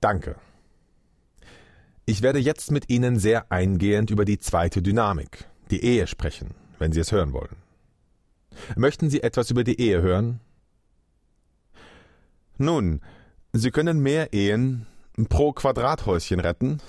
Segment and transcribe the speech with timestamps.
[0.00, 0.36] Danke.
[2.06, 6.92] Ich werde jetzt mit Ihnen sehr eingehend über die zweite Dynamik, die Ehe sprechen, wenn
[6.92, 7.56] Sie es hören wollen.
[8.76, 10.40] Möchten Sie etwas über die Ehe hören?
[12.56, 13.00] Nun,
[13.52, 14.86] Sie können mehr Ehen
[15.28, 16.80] pro Quadrathäuschen retten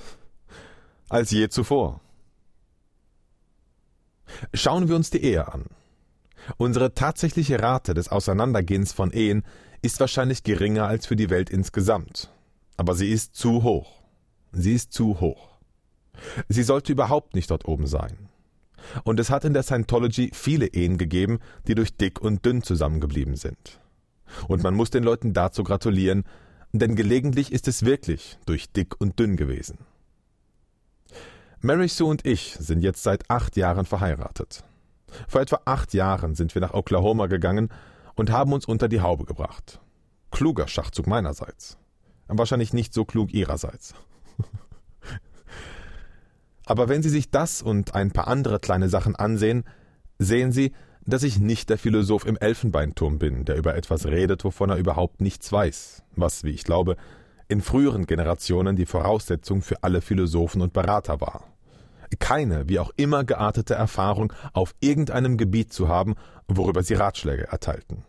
[1.10, 2.00] als je zuvor.
[4.54, 5.66] Schauen wir uns die Ehe an.
[6.58, 9.44] Unsere tatsächliche Rate des Auseinandergehens von Ehen
[9.82, 12.32] ist wahrscheinlich geringer als für die Welt insgesamt.
[12.82, 14.02] Aber sie ist zu hoch.
[14.52, 15.50] Sie ist zu hoch.
[16.50, 18.28] Sie sollte überhaupt nicht dort oben sein.
[19.04, 23.36] Und es hat in der Scientology viele Ehen gegeben, die durch dick und dünn zusammengeblieben
[23.36, 23.80] sind.
[24.48, 26.24] Und man muss den Leuten dazu gratulieren,
[26.72, 29.78] denn gelegentlich ist es wirklich durch dick und dünn gewesen.
[31.60, 34.64] Mary Sue und ich sind jetzt seit acht Jahren verheiratet.
[35.28, 37.70] Vor etwa acht Jahren sind wir nach Oklahoma gegangen
[38.16, 39.80] und haben uns unter die Haube gebracht.
[40.32, 41.78] Kluger Schachzug meinerseits.
[42.34, 43.94] Wahrscheinlich nicht so klug ihrerseits.
[46.66, 49.66] Aber wenn Sie sich das und ein paar andere kleine Sachen ansehen,
[50.18, 50.72] sehen Sie,
[51.06, 55.20] dass ich nicht der Philosoph im Elfenbeinturm bin, der über etwas redet, wovon er überhaupt
[55.20, 56.96] nichts weiß, was, wie ich glaube,
[57.48, 61.48] in früheren Generationen die Voraussetzung für alle Philosophen und Berater war.
[62.20, 66.16] Keine, wie auch immer geartete Erfahrung auf irgendeinem Gebiet zu haben,
[66.48, 68.04] worüber sie Ratschläge erteilten.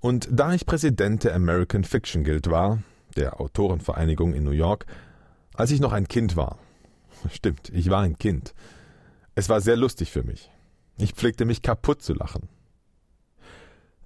[0.00, 2.82] Und da ich Präsident der American Fiction Guild war,
[3.16, 4.86] der Autorenvereinigung in New York,
[5.54, 6.58] als ich noch ein Kind war,
[7.30, 8.54] stimmt, ich war ein Kind,
[9.34, 10.50] es war sehr lustig für mich.
[10.98, 12.48] Ich pflegte mich kaputt zu lachen.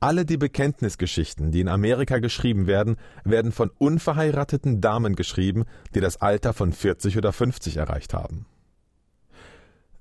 [0.01, 5.65] Alle die Bekenntnisgeschichten, die in Amerika geschrieben werden, werden von unverheirateten Damen geschrieben,
[5.95, 8.47] die das Alter von 40 oder 50 erreicht haben.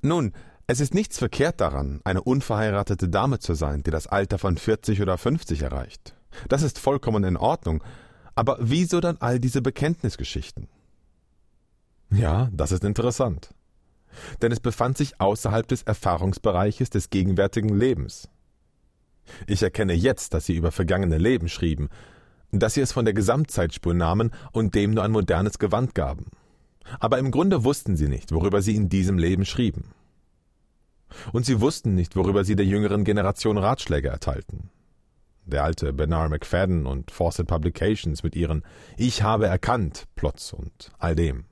[0.02, 0.34] Nun,
[0.72, 5.02] es ist nichts verkehrt daran, eine unverheiratete Dame zu sein, die das Alter von 40
[5.02, 6.16] oder 50 erreicht.
[6.48, 7.84] Das ist vollkommen in Ordnung.
[8.36, 10.70] Aber wieso dann all diese Bekenntnisgeschichten?
[12.09, 13.54] Ja, das ist interessant.
[14.42, 18.30] Denn es befand sich außerhalb des Erfahrungsbereiches des gegenwärtigen Lebens.
[19.48, 21.90] Ich erkenne jetzt, dass sie über vergangene Leben schrieben,
[22.53, 26.28] dass sie es von der Gesamtzeitspur nahmen und dem nur ein modernes Gewand gaben.
[27.02, 29.84] Aber im Grunde wussten sie nicht, worüber sie in diesem Leben schrieben.
[31.31, 34.69] Und sie wussten nicht, worüber sie der jüngeren Generation Ratschläge erteilten.
[35.45, 38.63] Der alte Bernard McFadden und Fawcett Publications mit ihren
[38.97, 41.45] Ich habe erkannt Plots und all dem.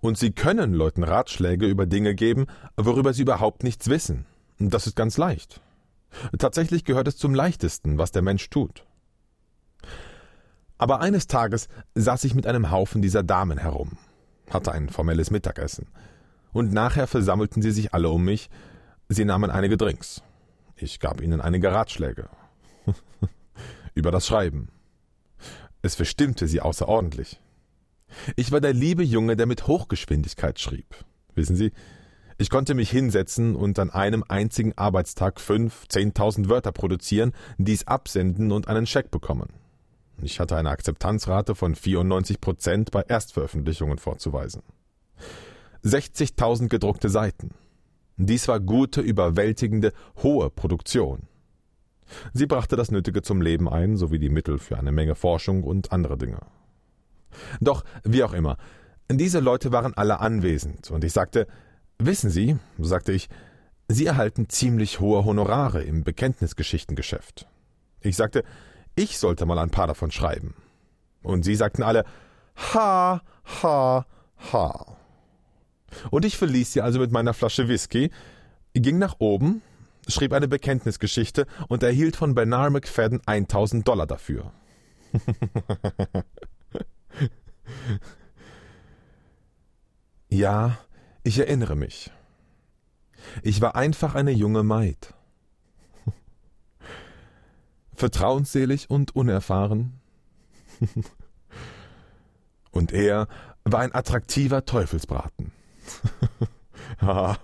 [0.00, 4.26] Und sie können Leuten Ratschläge über Dinge geben, worüber sie überhaupt nichts wissen.
[4.58, 5.60] Das ist ganz leicht.
[6.38, 8.84] Tatsächlich gehört es zum leichtesten, was der Mensch tut.
[10.78, 13.98] Aber eines Tages saß ich mit einem Haufen dieser Damen herum,
[14.50, 15.86] hatte ein formelles Mittagessen,
[16.54, 18.48] und nachher versammelten sie sich alle um mich,
[19.10, 20.22] sie nahmen einige Drinks.
[20.76, 22.30] Ich gab ihnen einige Ratschläge.
[23.94, 24.68] Über das Schreiben.
[25.82, 27.40] Es verstimmte sie außerordentlich.
[28.36, 31.04] Ich war der liebe Junge, der mit Hochgeschwindigkeit schrieb.
[31.34, 31.72] Wissen Sie,
[32.38, 38.52] ich konnte mich hinsetzen und an einem einzigen Arbeitstag fünf, zehntausend Wörter produzieren, dies absenden
[38.52, 39.48] und einen Scheck bekommen.
[40.22, 44.62] Ich hatte eine Akzeptanzrate von 94 Prozent bei Erstveröffentlichungen vorzuweisen.
[45.84, 47.50] 60.000 gedruckte Seiten.
[48.16, 51.28] Dies war gute, überwältigende, hohe Produktion.
[52.32, 55.92] Sie brachte das Nötige zum Leben ein, sowie die Mittel für eine Menge Forschung und
[55.92, 56.40] andere Dinge.
[57.60, 58.56] Doch, wie auch immer,
[59.10, 61.46] diese Leute waren alle anwesend, und ich sagte,
[61.98, 63.28] Wissen Sie, sagte ich,
[63.88, 67.46] Sie erhalten ziemlich hohe Honorare im Bekenntnisgeschichtengeschäft.
[68.00, 68.44] Ich sagte,
[68.96, 70.54] ich sollte mal ein paar davon schreiben.
[71.22, 72.04] Und sie sagten alle,
[72.74, 73.22] ha,
[73.62, 74.06] ha,
[74.52, 74.93] ha.
[76.10, 78.10] Und ich verließ sie also mit meiner Flasche Whisky,
[78.74, 79.62] ging nach oben,
[80.08, 84.52] schrieb eine Bekenntnisgeschichte und erhielt von Bernard McFadden 1000 Dollar dafür.
[90.28, 90.78] ja,
[91.22, 92.10] ich erinnere mich.
[93.42, 95.14] Ich war einfach eine junge Maid.
[97.94, 100.00] Vertrauensselig und unerfahren.
[102.70, 103.28] und er
[103.64, 105.52] war ein attraktiver Teufelsbraten.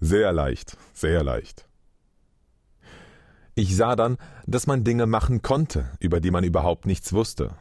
[0.00, 1.66] sehr leicht, sehr leicht.
[3.54, 4.16] Ich sah dann,
[4.46, 7.54] dass man Dinge machen konnte, über die man überhaupt nichts wusste.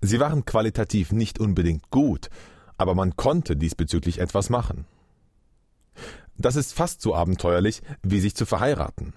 [0.00, 2.30] Sie waren qualitativ nicht unbedingt gut,
[2.76, 4.86] aber man konnte diesbezüglich etwas machen.
[6.36, 9.14] Das ist fast so abenteuerlich, wie sich zu verheiraten.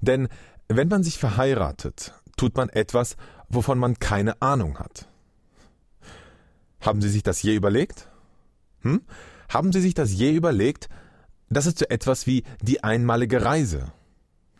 [0.00, 0.28] Denn
[0.68, 3.16] wenn man sich verheiratet, tut man etwas,
[3.48, 5.08] wovon man keine Ahnung hat.
[6.80, 8.09] Haben Sie sich das je überlegt?
[8.82, 9.02] Hm?
[9.48, 10.88] Haben Sie sich das je überlegt?
[11.48, 13.92] Das ist so etwas wie die einmalige Reise.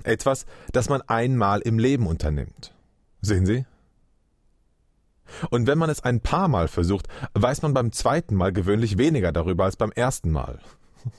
[0.02, 2.74] Etwas, das man einmal im Leben unternimmt.
[3.20, 3.66] Sehen Sie?
[5.50, 9.32] Und wenn man es ein paar Mal versucht, weiß man beim zweiten Mal gewöhnlich weniger
[9.32, 10.58] darüber als beim ersten Mal.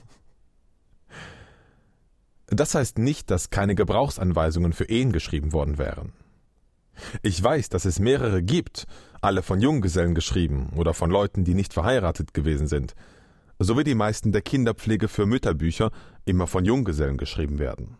[2.48, 6.12] Das heißt nicht, dass keine Gebrauchsanweisungen für Ehen geschrieben worden wären.
[7.22, 8.86] Ich weiß, dass es mehrere gibt,
[9.22, 12.94] alle von Junggesellen geschrieben oder von Leuten, die nicht verheiratet gewesen sind,
[13.58, 15.92] sowie die meisten der Kinderpflege für Mütterbücher
[16.24, 17.96] immer von Junggesellen geschrieben werden.